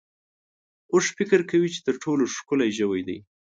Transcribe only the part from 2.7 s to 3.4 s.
ژوی دی.